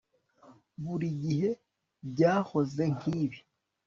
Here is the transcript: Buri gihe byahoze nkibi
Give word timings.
Buri 0.83 1.07
gihe 1.23 1.49
byahoze 2.09 2.83
nkibi 2.95 3.39